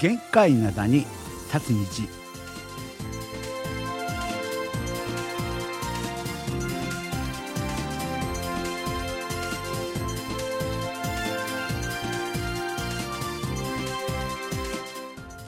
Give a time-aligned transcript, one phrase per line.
[0.00, 1.04] 限界灘に
[1.52, 2.08] 立つ日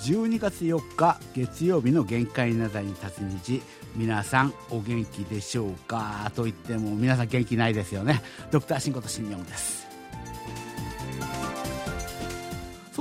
[0.02, 3.62] 12月4日月曜日の限界灘に立つ日
[3.96, 6.30] 皆さんお元気でしょうか？
[6.34, 8.20] と言っても皆さん元気ないですよね。
[8.50, 9.81] ドクターシンことシンヨンです。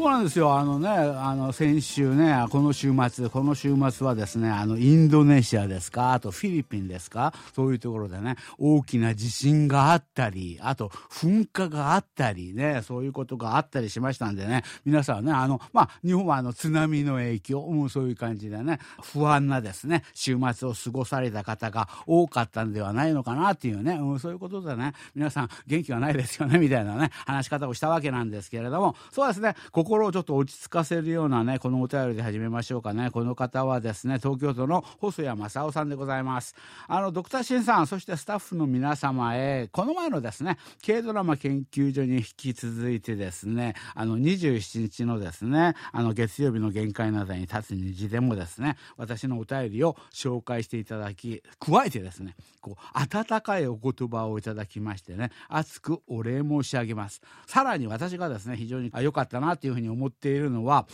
[0.02, 33.12] そうなんですよ、あのね、あの先週ね、この週末、この週末はですね、あのインドネシアですか、あとフィリピンですか、そういうところでね、大きな地震があったり、あと噴火があったりね、そういうことがあったりしましたんでね、皆さんね、あの、まあ、日本はあの津波の影響、もうそういう感じでね、不安なですね、週末を過ごされた方が多かったんではないのかなっていうね、うん、そういうことでね、皆さん元気はないですよね、みたいなね、話し方をしたわけなんですけれども、そうですね、ここ心をちょっと落ち着かせるようなね、このお便りで始めましょうかね。
[33.12, 36.56] この方はですね、東京都の細谷正夫さんでございます。
[36.88, 57.22] あの、ドクターシンさん、そしてスタッフの皆様へ、この前のですね、軽ドラマ研究所に引き続いてですね、あの、27日のですね、あの、月曜日の限界などに立つ虹でもですね、私のお便りを紹介していただき、加えてですね、こう、温かいお言葉をいただきましてね、熱くお礼申し上げます。
[57.46, 60.88] さらに私がですね、非常に良かったなというふうにに思っているのは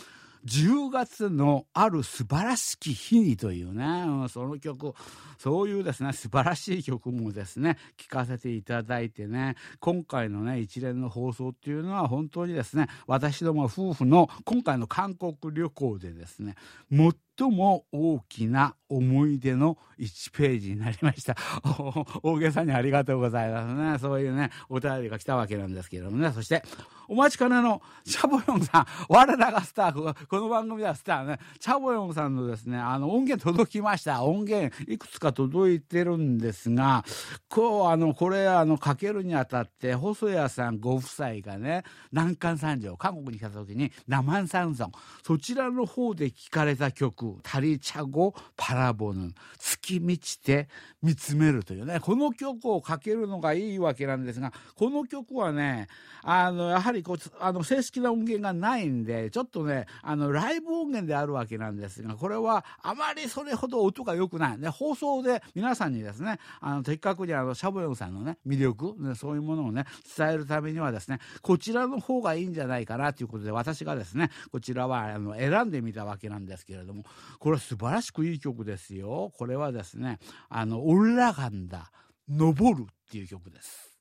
[0.44, 4.94] 10月のある素晴らしき日にというね、うん、その曲
[5.38, 16.54] そういうですね素晴らしい曲もですね聴かせていただいてね今回のね一連の放送っていうのは本当にですね私ども夫婦の今回の韓国旅行でですね
[16.90, 17.12] 最
[17.50, 21.36] も大きな思い出の1ページになりました。
[22.22, 23.98] 大げさにありがとうございますね。
[23.98, 26.32] そういうね、お便りが来たわけなんですけれどもね。
[26.32, 26.62] そして、
[27.08, 34.22] お待ちかねのチャボヨンさん、 我らがスター、この番組ではスターね、チャボヨンさんのですね、あの音源届きました。
[34.24, 37.04] 音源いくつか届いてるんですが、
[37.48, 44.90] こう、あの、これ、あの、かけるにあたって、細谷さんご夫妻がね、南韓三条、韓国に来た時に、生山村、
[45.22, 50.67] そちらの方で聴かれた曲、다리차고바라보는月満ちて
[51.01, 55.87] 見つめるというねこの曲をかけるのがいいわけなんですがこの曲はね
[56.23, 69.85] あのやはりこうあの正式な音源がないんでちょっとねあのライブ音源であるわけなんですがこれはあまりそれほど音が良くないね放送で皆さんにですねあの的確にあのシャボヨンさんのね魅力、ね、そういうものをね
[70.17, 77.03] 伝えるためにはですねこちらの方がいいんじゃないかなということで私がですねこちらはあの選んでみたわけなんですけれども
[77.38, 80.18] これは素晴らしくいい曲ですよこれはですね
[80.48, 81.90] あの「オルラガンダ
[82.28, 83.98] 登る」っていう曲です。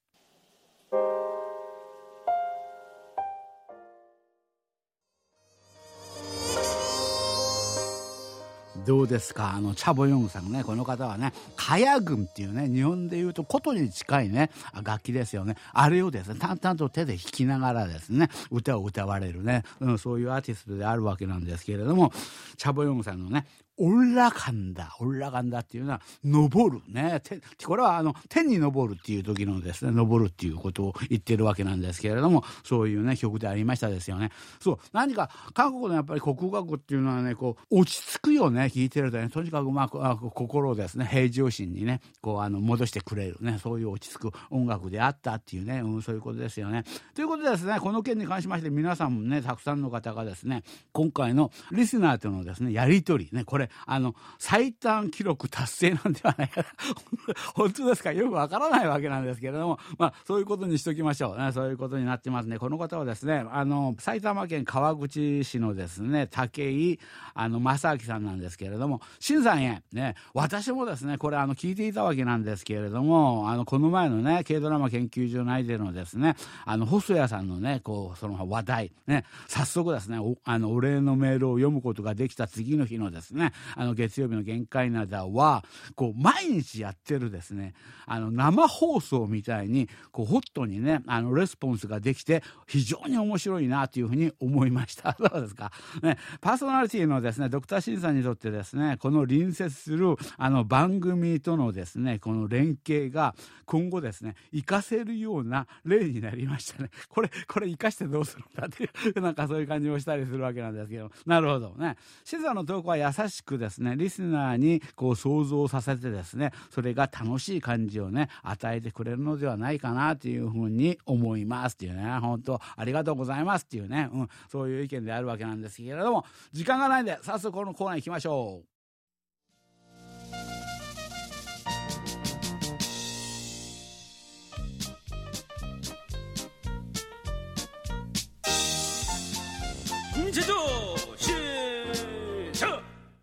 [8.87, 9.53] どうですか？
[9.53, 14.49] あの、チャボヨングさんね、この方はね、カヤグンっていうね、日本でいうと琴に近いね、
[14.81, 15.57] 楽器ですよね。
[15.73, 22.13] あれをですね、淡々と手で弾きながらですね、歌を歌われるね、うん、そういうアーティストであるわけなんですけれども、
[22.55, 23.45] チャボヨングさんのね、
[23.78, 27.22] 올라간 다、 올라간 다っていうのは、登るね。
[27.64, 34.30] これはあの、天に登るっていう時のですね、登るっていうことを言ってるわけなんですけれども、そういうね、曲でありましたですよね。
[34.60, 46.84] そう、何か、韓国のやっぱり国楽っていうのはね、こう、落ち着くよね、聴いてるとね、とにかくまあ、心をですね、平常心にね、こう、あの、戻してくれるね、そういう落ち着く音楽であったっていうね、うん、そういうことですよね。
[47.14, 50.62] ということでですね、この件に関しまして皆さんもね、たくさんの方がですね、
[50.92, 56.65] 今回のリスナーとのですね、やりとりね、これ、 あの、最短記録達成なんではないか
[57.55, 58.11] 本当ですか？
[58.11, 61.51] よくわからないわけなんですけれども、まあ、そういうことにしときましょうね。
[61.51, 62.57] そういうことになってますね。
[62.59, 66.99] この方はですね、あの、埼玉県川口市のですね、武井、
[67.33, 76.35] あの、正明さんなんですけれども、新山へ、ね、私もですね、これ、あの、聞いていたわけなんですけれども、あの、この前のね、軽ドラマ研究所内でのですね、
[76.65, 85.63] あの、細谷さんのね、こう、その話題、ね、早速ですね、あの、お礼のメールを読むことができた次の日のですね、あの月曜日の限界なだは
[85.95, 87.73] こう毎日やってるですね。
[88.05, 95.15] あの生放送みたいにこうホットにねあのレスポンスができて非常に面白いなというふうに思いました。
[95.19, 95.71] どうですか、
[96.01, 106.89] ね、パーソナリティのですねドクターシンさんにとってですねこの隣接するあの番組とのですねこの連携が今後ですね活かせるような例になりましたね。
[107.09, 111.11] これこれ活かしてどうするんだっていうなんかそういう感じをしたりするわけなんですけど。
[111.25, 111.75] なるほど。
[111.77, 111.97] ね。
[112.23, 113.95] 静さんの投稿は優しくですね。
[113.95, 122.19] リスナーにこう想像させてですねそれが楽しい感じをね与えてくれるのではないかなというふうに思いますっていうね。
[122.19, 128.77] 本当ありがとうございますっていうね、うん、そういう意見であるわけなんですけれども時間がないんで早速このコーナー行きましょう。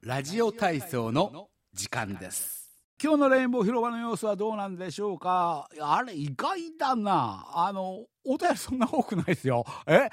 [0.04, 2.76] ラジオ体操の時間です。
[3.02, 5.66] 今日のレインボー広場の様子はどうなんでしょうか？
[5.80, 7.46] あれ意外だな。
[7.54, 9.64] あの、お便りそんな多くないですよ。
[9.86, 10.08] え？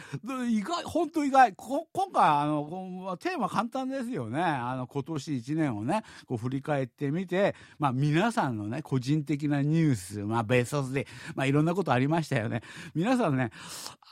[0.49, 1.53] 意外、本当意外。
[1.55, 4.41] 今回、あの、テーマ簡単ですよね。
[4.41, 12.61] あの、今年1年をね、こう振り返ってみて、まあ皆さんのね、個人的なニュース、まあベースで、まあいろんなことありましたよね。
[12.93, 13.51] 皆さんね、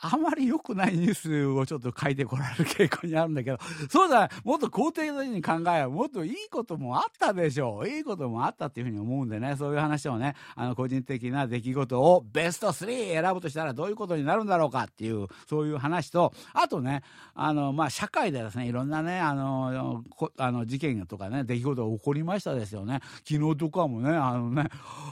[0.02, 3.58] あまり良くないニュースをちょっと書いてこられる傾向にあるんだけど、
[3.90, 5.92] そうだ、ねもっと肯定的に考えよう。
[5.92, 7.90] もっといいこともあったでしょう。
[7.90, 17.04] いいこともあったっていうふうに思うんでね、そういう話をね、あの、個人的な出来事をベスト3選ぶとしたらどういうことになるんだろうかっていう、そういう話と、あとね、
[17.34, 20.04] あの、まあ、社会でですね、いろんなね、あの、
[20.38, 23.00] あの事件とかね、出来事が起こりましたですよね。
[23.28, 24.68] 昨日とかもね、あのね、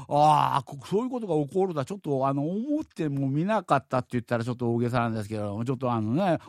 [0.10, 6.40] ああ、そういうことが起こるだ、ちょっと、あの、思っても見なかったって言ったらちょっと大げさなんですけどちょっとあのね、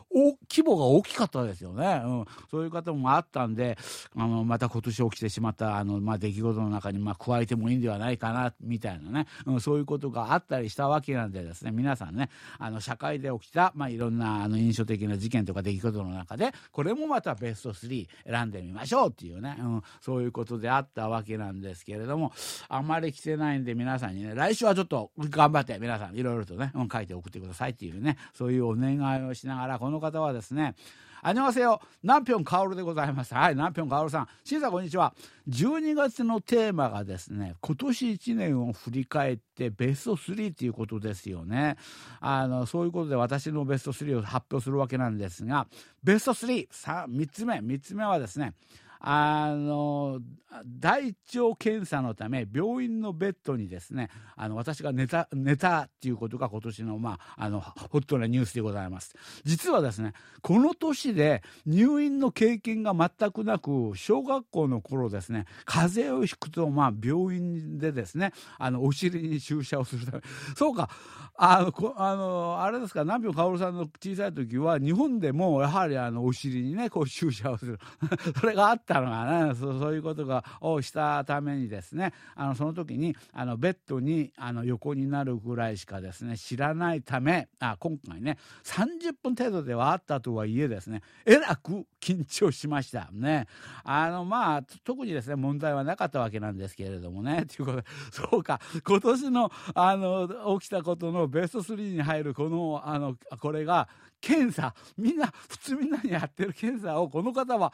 [0.48, 2.02] 規模が大きかったですよね。
[2.04, 3.78] うん、そういう方もあったんで、
[4.16, 12.28] あの、また今年起きてしまった、あの、まあ、出来事の中に、まあ、加えてもいいんではないかな、みたいなね、うん、そういうことがあったりしたわけなんでですね、皆さんね、ね
[12.58, 22.32] あの、社会で起きた、まあ、いろんな、あの、印象的な事件とか出来事の中で、これもまたベスト3選んでみましょうっていうね、うん、そういうことであったわけなんですけれども、
[22.68, 30.74] あまり来てないんで皆さんにね、来週はちょっと頑張って皆さんいろいろとね、うん、書いて送ってくださいっていうね、そういうお願いをしながら、この方はですね、
[31.22, 33.34] あにわせよ、ナンピョンカオルでございます。
[33.34, 34.28] はい、ナンピョンカオルさん。
[34.44, 35.14] しんさん、こんにちは。
[35.48, 41.76] 12月のテーマがですね、今年1年を振り返ってベスト3ということですよね。
[42.20, 45.66] あの、そういうことで私のベスト3を発表するわけなんですが、
[46.04, 48.54] ベスト3、3, 3つ目、3つ目はですね、
[49.00, 50.20] あの
[50.64, 59.14] 大腸検査のため病院のベッドにですねあの私が寝た寝たっていうことが今年の,、まあ、あのホットなニュースでございます。
[59.44, 70.22] 実はですねこの年で入院の経験が全くなく小学校の頃ですね風邪をひくと、まあ、病院でですねあのお尻に注射をするため。
[70.56, 70.88] そうか
[71.36, 77.78] あのこあのあれですか南條薫さんの小さい時は日本でもやはりあのお尻にねこう注射をする。
[78.40, 82.12] それがあったのがねそうそういうことがをしたためにですね。
[82.34, 93.08] あのその時にあのベッドにあの横になるぐらいしかですね知らないためあ今回ね30分程度ではあったとはいえですねえらく緊張しました。
[93.12, 93.46] ね。
[93.84, 97.46] あのまあ特にですね問題はなかったわけなんですけれどもね。
[97.56, 98.60] ということでそうか。
[98.86, 103.88] 今年のあの起きたことのベスト3に入るこのあのこれが
[104.20, 104.74] 検査。
[104.96, 107.72] みんな普通みんなにやってる検査をこの方は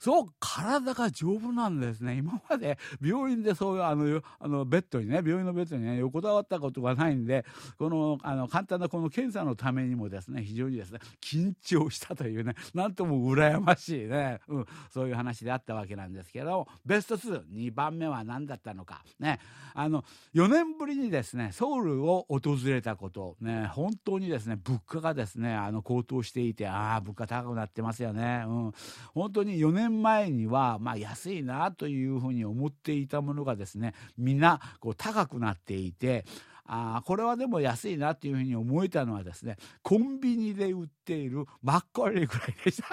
[0.00, 2.14] そう、体が丈夫なんですね。
[2.18, 7.44] 今まで病院でそういうあの、あの、ベッドにね、病院のベッドにね、横たわったことがないんで、
[7.78, 19.38] この、あの、簡単なこの検査のためにもですね、非常にですね、緊張したというね、なんとも羨ましいね、うん、そういう話であったわけなんですけど、ベスト2、2番目は何だったのか、ね、
[19.74, 20.02] あの、
[20.34, 28.72] 4年ぶりにですね、ソウルを訪れたこと、ね、本当にですね、物価がですね、あの、高騰していて、ああ、物価高くなってますよね、うん、
[29.12, 36.24] 本当に4年前には、まあ、安いなというふうに思っていたものがですね皆こう高くなっていて
[36.72, 42.88] あこれはでも安いなというふうに思えたのはですねコンビニで売っているマッコリぐらいでした。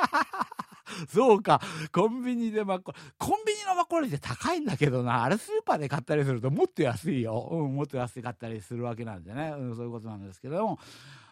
[1.10, 1.62] そうか。
[1.92, 2.98] コンビニでマッコリ。
[3.18, 5.24] コンビニのマッコリって高いんだけどな。
[5.24, 7.48] あれスーパーで買ったりするともっと安いよ。
[7.52, 9.54] うん、もっと安かったりするわけなんでね。
[9.58, 10.80] うん、そういうことなんですけども。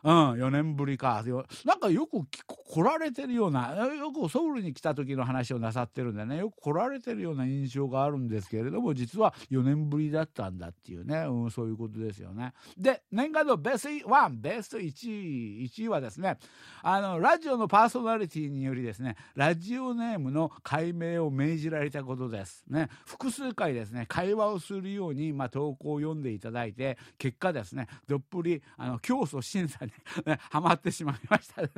[0.06, 1.24] うん、4年ぶりか。
[1.66, 12.54] なんかよく来られてるような、よくソウルに来た時の話をなさってるんでね、よく来られてるような印象があるんですけれども、実は4年ぶりだったんだっていうね、うん、そういうことですよね。
[12.78, 16.38] で、年間のベスト1、ベスト1位、1位はですね、
[16.84, 22.64] あの、ラジオのパーソナリティによりですね、ラジオネームの解明を命じられたことです。
[22.68, 29.95] ね、複数回ですね、会話をするように、まあ、投稿を読んでいただいて、結果ですね、どっぷり、あの、教祖審査に
[30.26, 31.70] ね、ハマってしまいましたね。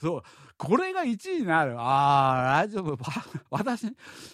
[0.00, 0.22] そう。
[0.58, 1.74] これが1位になる。
[1.78, 2.96] ああ、ラジオ、
[3.50, 3.86] 私、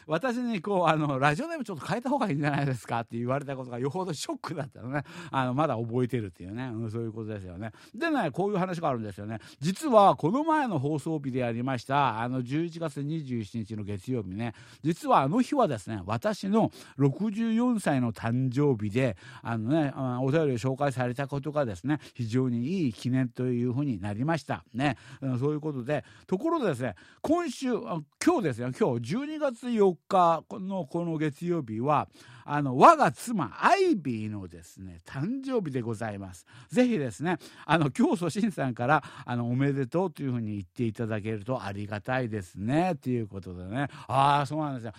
[0.07, 5.05] 私にこう、あの、ラジオネームちょっと変えた方がいいんじゃないですかって言われたことがよほどショックだったのね。
[5.31, 7.73] あの、まだ覚えてるっていうね、うん、そういうことですよね。
[7.95, 9.39] でね、こういう話があるんですよね。
[9.61, 24.65] 実は、この前の放送日でありました、あの、11月27日の月曜日ね、実はあの日はですね、私の64歳の誕生日で、あのね、お便りを紹介されたことがですね、非常にいい記念というふうになりました。
[24.75, 28.03] ね、うん、そういうことで、ところでですね、今週、今
[28.39, 32.09] 日ですね、今日12月4日のこの月曜日は、
[32.45, 36.47] あの、我が妻、アイビーのですね、誕生日でございます。
[36.71, 43.89] ぜひですね、あの、教祖新さんから、あの、おめでとうというふうに言っていただけるとありがたいですね、ということでね。
[44.07, 44.93] ああ、そうなんですよ。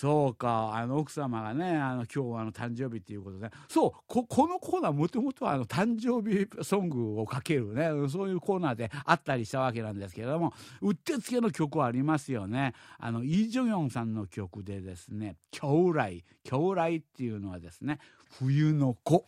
[0.00, 12.74] そうか、あの奥様がね、あの今日はあの誕生日っていうことで、そう、このコーナーもともとはあの誕生日ソングをかけるね、そういうコーナーであったりしたわけなんですけれども、うってつけの曲はありますよね。
[13.00, 17.98] あの、イ・ジョギョンさんの曲でですね、京来、京来っていうのはですね、
[18.38, 19.26] 冬の子。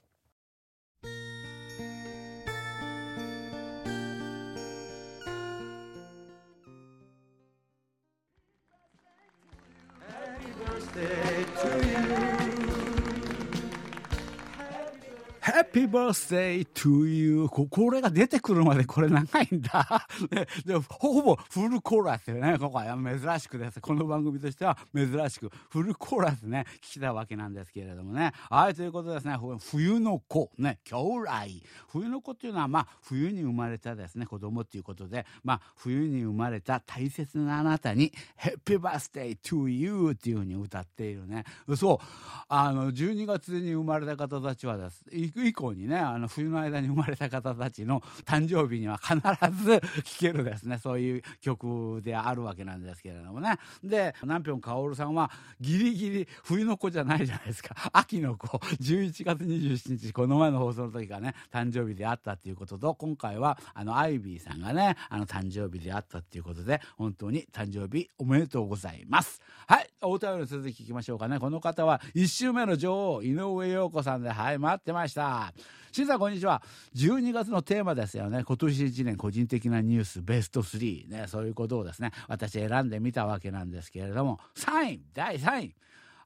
[15.72, 17.64] Happy birthday to you こ。
[17.70, 20.04] これが出てくるまでこれ長いんだ。
[20.28, 23.80] ででほぼフルコーラスでね、ここは珍しくです。
[23.80, 28.32] この番組としては珍しくフルコーラスね、聞きたわけなんですけれどもね。
[28.50, 29.36] はい、ということですね、
[29.70, 31.62] 冬の子、ね、将来。
[31.86, 41.44] 冬の子っていうのは、まあ、冬に生まれたですね、子供っていうことで、まあ、冬に生まれた大切なあなたに、Happy birthday to you っていうふうに歌っているね。
[41.76, 42.06] そう、
[42.48, 45.04] あの、12月に生まれた方たちはです。
[45.12, 49.14] 以降にね、あの、冬の間に生まれた方たちの誕生日には必
[49.62, 53.58] ず聴けるですね、 そういう曲であるわけなんですけれどもね。
[53.84, 57.74] で、南平薫さんはギリギリ冬の子じゃないじゃないですか。
[57.92, 69.40] 秋の子、11月27日、この前の放送の時がね、誕生日であったっていうことと、今回は、あの、アイビーさんがね、あの、誕生日であったっていうことで、本当に誕生日おめでとうございます。
[69.66, 71.38] はい、お便りの続き聞きましょうかね。
[71.38, 75.49] この方は、1週目の女王、井上陽子さんで、はい、待ってました。。
[75.92, 76.62] 新さん、こんにちは。
[76.94, 78.44] 12月のテーマですよね。
[78.44, 81.08] 今年1年個人的なニュースベスト3。
[81.08, 85.74] ね、そういうことをですね、私選んでみたわけなんですけれども、3位、第3位。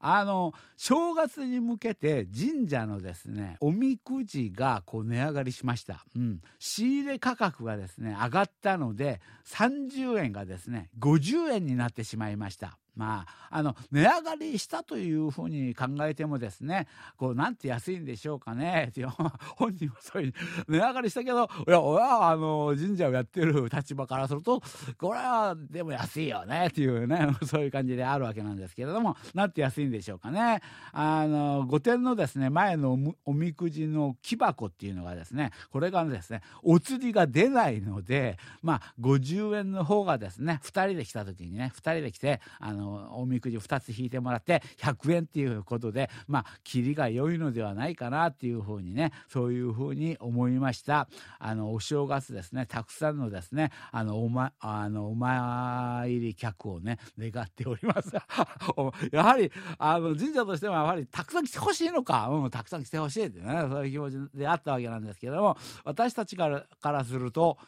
[0.07, 6.04] あの、正月に向けて神社のですね、おみくじがこう値上がりしました。
[6.14, 6.43] うん。
[6.59, 12.76] 仕入れ価格がですね、上がったので、30円がですね、50円になってしまいました。
[12.96, 16.86] まあ、あの、値上がりしたというふうに考えてもですね、
[17.16, 19.04] こう、なんて安いんでしょうかね、って、
[19.56, 20.34] 本人はそういう、
[20.68, 24.62] 値上がりしたけど、いや、俺は、あの、神社をやってる立場からすると、
[24.98, 30.60] これは、でも安いよね、っていうね、 そういう感じであるわけなんですけれども、なんて安いんでしょうかね。
[30.92, 51.08] あの、御殿のですね、前のおみくじの木箱っていうのがですね、これがですね、お釣りが出ないので、まあ、50円の方がですね、2人で来た時にね、2人で来て、あの、のおみくじ2つ引いてもらって100円っていうことでまあ切りが良いのではないかなっていうふうにねそういうふうに思いました。
[51.38, 58.12] あのお正月ですねたくさんのですねあのお,、ま、あのお参り客をね願っております。
[59.12, 67.58] やはりあの神社としてはやはりたくさん来てほしいのか、うん、たくさん来てほしいってねそういう気持ちであったわけなんですけども私たちからからすると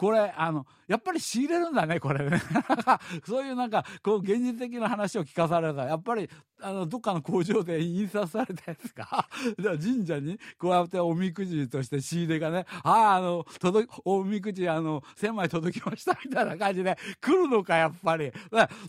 [0.00, 2.40] これ、あの、やっぱり仕入れるんだね、これね。
[3.28, 6.30] そういうなんか、こう、現実的な話を聞かされたら、やっぱり、
[6.62, 9.28] あの、どっかの工場で印刷されたやつが、
[9.60, 18.32] じゃ神社に、こうやっておみくじとして仕入れがね、ああ、あの、届、おみくじ、あの、1000枚届きましたみたいな感じで来るのか、やっぱり。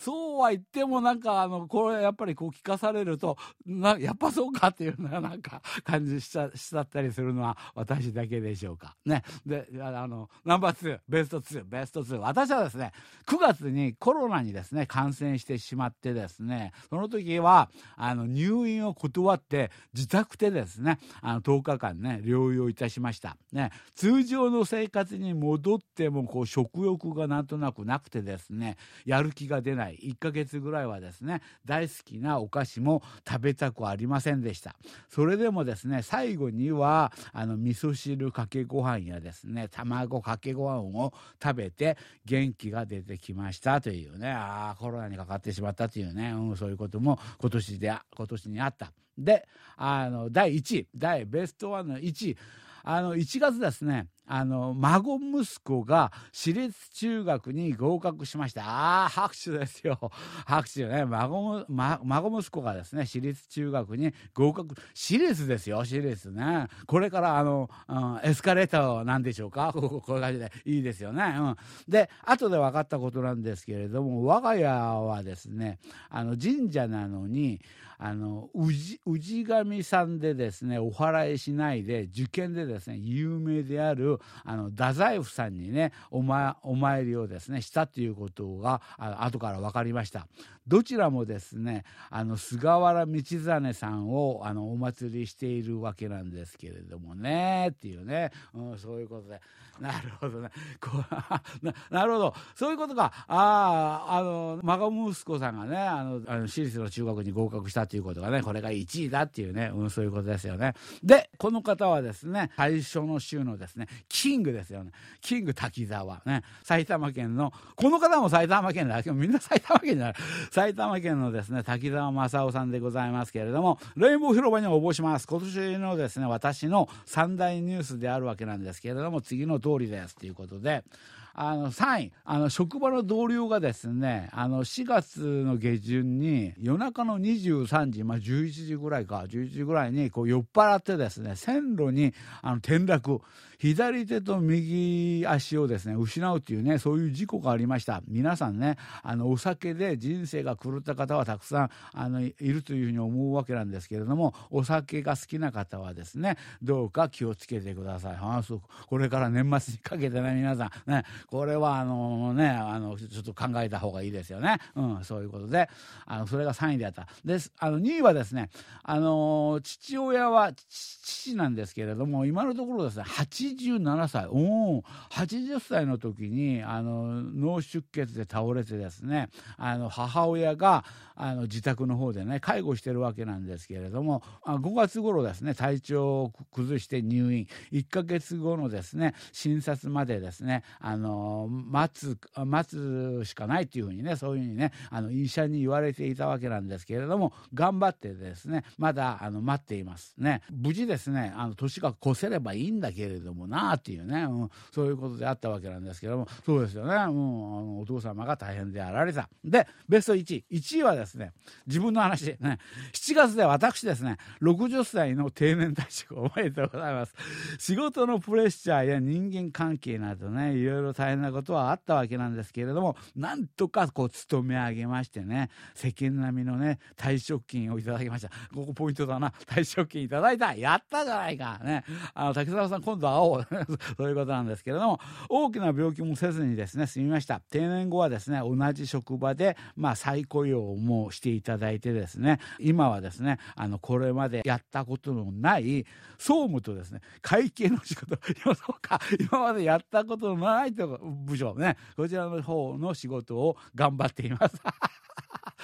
[0.00, 8.96] そうは言ってもなんか、あの、これやっぱりこう聞かされると、な、やっぱそうかっていうのはなんか感じしちゃ、しちゃったりするのは私だけでしょうか。
[9.04, 9.22] ね。
[9.44, 11.01] で、あの、ナンバー2。
[11.08, 12.18] ベスト2、ベスト2。
[12.18, 12.92] 私はですね、
[13.26, 23.36] 9月にコロナにですね、感染してしまってですね、その時は、あの、入院を断って、自宅でですね、あの、10日間ね、療養いたしました。
[23.52, 29.98] ね、通常の生活に戻っても、こう、食欲がなんとなくなくてですね、やる気が出ない。
[30.02, 34.76] 1ヶ月ぐらいはですね、大好きなお菓子も食べたくありませんでした。
[35.08, 48.92] それでもですね、最後には、あの、味噌汁かけご飯やですね、卵かけご飯をを食べて元気が出てきましたというね、ああ、コロナにかかってしまったというね、うん、そういうことも今年で、今年にあった。
[49.18, 49.46] で、
[49.76, 52.36] あの、第1位、第ベストワンの1位、
[52.84, 58.62] あの、1月ですね、あの、孫息子が私立中学に合格しました。
[58.64, 59.98] ああ、拍手ですよ。
[60.46, 61.04] 拍手ね。
[61.04, 64.74] 孫、ま、孫息子がですね、私立中学に合格。
[64.94, 66.68] 私立ですよ、私立ね。
[66.86, 69.72] これからあの、うん、エスカレーターなんでしょうか？
[69.72, 71.34] こういう感じでいいですよね。
[71.38, 71.56] うん。
[71.88, 77.60] で、後で分かったことなんですけれども、我が家はですね、あの、神社なのに、
[78.04, 84.11] あの氏氏神さんでですねお祓いしないで受験でですね有名である
[84.44, 90.26] あの太宰府さんにねお,、ま、お参りをですねしたということがあ後から分かりました。
[90.66, 99.40] どちらもですねあの菅原道真さんをあのお祭りしているわけなんですけれどもねっていうね、うん、そういうことで。
[99.80, 100.50] なるほどね。
[100.80, 100.90] こ
[101.62, 102.34] ななるほど。
[102.54, 103.12] そういうことか。
[103.26, 110.74] あああの孫息子さんがねあのあの私立の中学に合格したということがねこれが1位だっていうね、うん、そういうことですよね。
[111.02, 114.92] でこの方はですね最初の週のですねキングですよね。
[115.20, 116.42] キング滝沢ね。
[116.62, 120.14] 埼玉県のこの方も埼玉県だけどみんな埼玉県じゃない。
[120.52, 125.26] 埼玉県のですね滝沢正夫さんでございますけれどもレインボー広場に応募します。
[125.26, 130.14] 今年のですね私の三大ニュースであるわけなんですけれども次の通りです。
[130.14, 130.84] ということで
[131.34, 132.12] あの3位。
[132.24, 143.20] あの職場の同僚がですねあの4月の下旬に夜中の23時、まあ、11時ぐらいか11時ぐらいにこう酔っ払ってですね線路にあの転落
[143.58, 148.02] 左手と右足をですね失うというねそういう事故がありました。
[148.08, 158.18] 皆さんねあのお酒で人生が狂った方はたくさんあのいるというふうに思うわけなんですけれどもお酒が好きな方はですねどうか気をつけてください。
[158.20, 165.68] あそうこれから年末にかけてね皆さんねこれはあのねあのちょっと考えた方がいいですよね、うん、そういうことで。
[166.06, 167.06] あのそれが3位であった。
[167.24, 168.50] ですあの2位はですね
[168.82, 174.26] あの父親は父なんですけれども今のところですね87歳。
[174.26, 187.46] おお80歳の時にあの脳出血で倒れてですねあの母親があの自宅の方でね介護してるわけなんですけれども5月頃ですね体調を崩して入院。
[187.72, 191.11] 1ヶ月後のですね診察までですねあの
[191.48, 200.42] 待つ待つしかないというふうにねそういうふうにねあの医者に言われていたわけなんですけれども頑張ってですねまだあの待っていますね。
[200.50, 209.28] 無事ですねあの年が越せればいいんだけれどもなあっていうね、うん、そういうことであったわけなんですけどもそうですよね、うん、あのお父様が大変であられた。
[209.44, 211.32] でベスト1位1位はですね
[211.66, 212.58] 自分の話ね
[212.92, 217.14] 7月で私ですね60歳の定年退職おめでとうございます。
[217.58, 228.28] 仕事のプレッシャーや人間関係などねいろいろ大変なことはあったわけなんですけれどもなんとかこう勤め上げましてね世間並みのね退職金をいただきました。
[228.54, 229.32] ここポイントだな。
[229.46, 230.54] 退職金いただいた。
[230.54, 231.82] やったじゃないかね。
[232.14, 233.46] あの滝沢さん今度会おう。
[233.98, 237.40] そういうことなんですけれども大きな病気もせずにですね済みました。
[237.40, 245.84] 定年後はですね同じ職場でまあ再雇用もしていただいてですね今はですねあのこれまでやったことのない
[246.18, 248.16] 総務とですね会計の仕事。
[248.44, 249.00] 今そうか。
[249.18, 254.56] 今までやったことのないと部署ねこちらの方の仕事を頑張っています。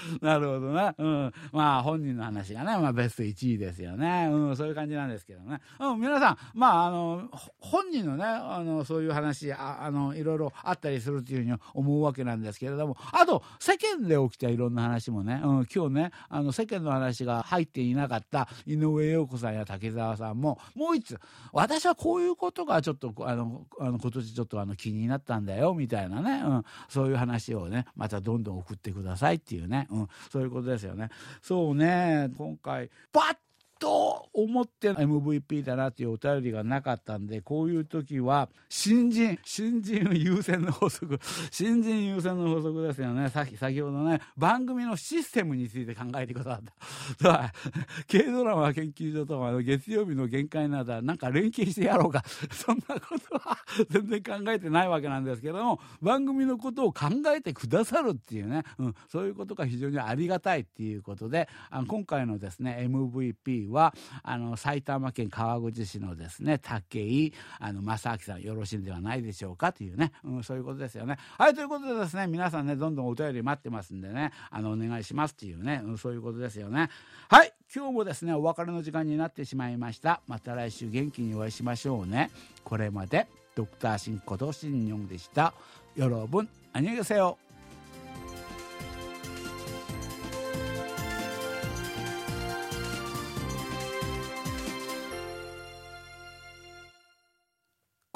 [0.20, 0.94] なるほどな。
[0.96, 1.32] うん。
[1.52, 4.28] まあ、本人の話がね、まあ、ベスト1位ですよね。
[4.30, 5.60] うん、そういう感じなんですけどね。
[5.80, 7.28] うん、皆さん、まあ、あの、
[7.60, 21.18] 本人のね、あの、そういう話、ああの、いろいろあったりするというふうに思うわけなんですけれども、あと、世間で起きたいろんな話もね、うん、今日ね、あの、世間の話が入っていなかった井上陽子さんや竹澤さんも、もう一つ、
[21.52, 31.10] 私はこういうことがちょっと、あの、あの今年ちょっとあの気になったんだよ、みたいなね、うん、そういう話をね、またどんどん送ってくださいっていうね、うん、そういうことですよね。
[31.42, 33.36] そうね、今回、バッ
[33.78, 41.18] と思って MVP だなっていうお便りがなかったんでこういう時は新人新人優先の法則
[41.50, 43.28] 新人優先の法則ですよね。
[43.28, 47.52] さっき先ほどね番組のシステムについて考えてくださった。
[48.10, 52.22] 軽ドラマ研究所とか月曜日の限界などなんか連携してやろうか。
[52.52, 53.58] そんなことは
[53.90, 71.18] 全然考えてないわけなんですけども番組のことを考えてくださるっていうね、うん、そういうことが非常にありがたいっていうことであ今回のですね MVP はあの埼玉県川口市のですね武井あの正明さんよろしいんではないでしょうかというね、うん、そういうことですよね。
[71.38, 76.90] はいということでですね皆さんねどんどんお便り待ってますんでねあのお願いしますっていうね、うん、そういうことですよね。
[77.28, 82.30] はい今日もですねお別れの時間になってしまいましたまた来週元気にお会いしましょうね
[82.64, 85.52] これまでドクターシンことシンニョンでした
[85.94, 87.36] よろぶんあにげせよ